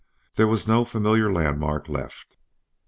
There 0.35 0.47
was 0.47 0.67
no 0.67 0.83
familiar 0.83 1.31
landmark 1.31 1.87
left. 1.87 2.35